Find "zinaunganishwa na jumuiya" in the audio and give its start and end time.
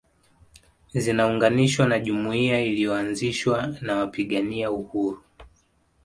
0.93-2.61